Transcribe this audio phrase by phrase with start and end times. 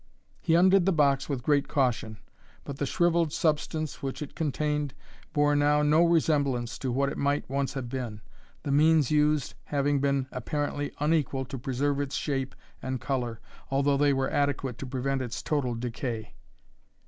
[0.41, 2.17] He undid the box with great caution;
[2.63, 4.95] but the shrivelled substance which it contained
[5.31, 8.19] bore now no resemblance to what it might once have been,
[8.63, 14.11] the means used having been apparently unequal to preserve its shape and colour, although they
[14.11, 16.33] were adequate to prevent its total decay.